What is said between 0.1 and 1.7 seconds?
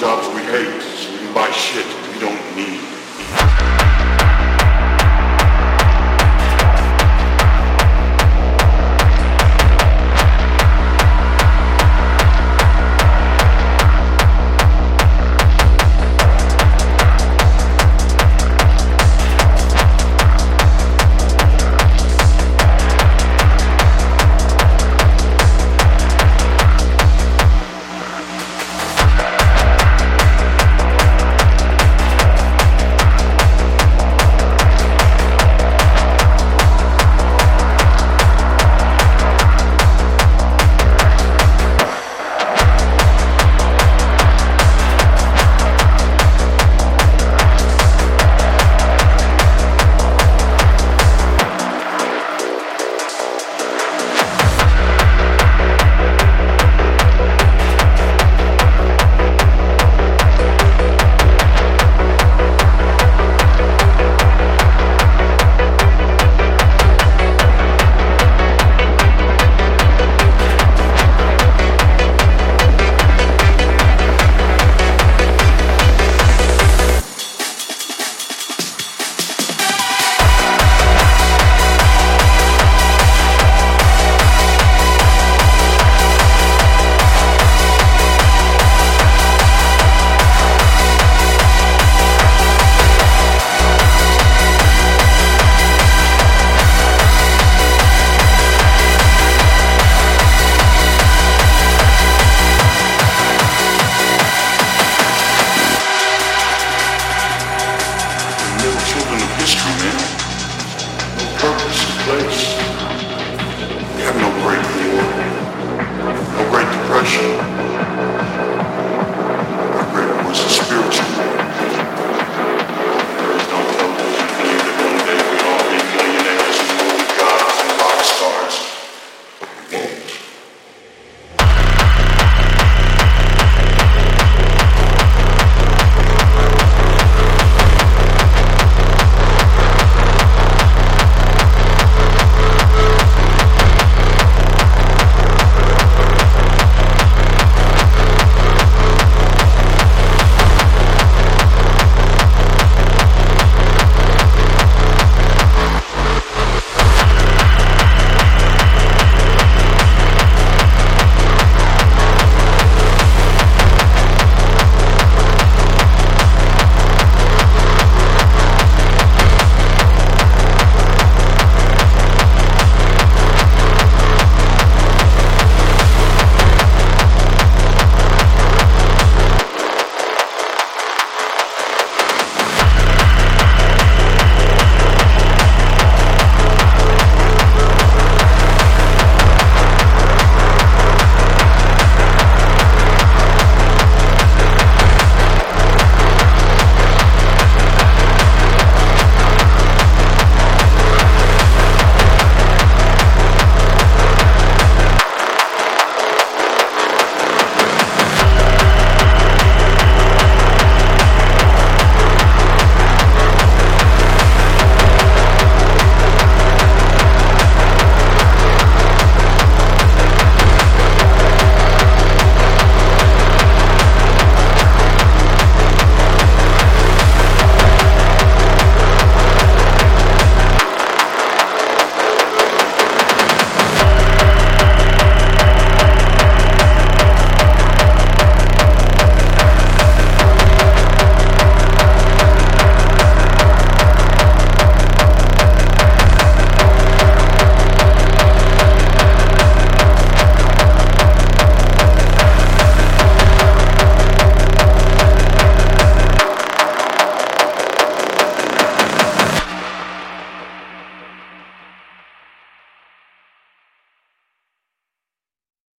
we hate so we can buy